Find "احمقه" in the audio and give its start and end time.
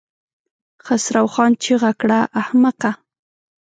2.41-2.91